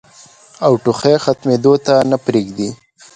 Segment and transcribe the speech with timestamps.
[0.65, 2.69] او ټوخی ختمېدو ته نۀ پرېږدي